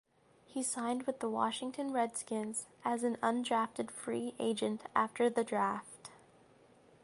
[0.47, 6.09] He signed with the Washington Redskins as an undrafted free agent after the Draft.